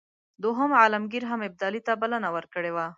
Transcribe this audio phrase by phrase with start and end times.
[0.43, 2.85] دوهم عالمګیر هم ابدالي ته بلنه ورکړې وه.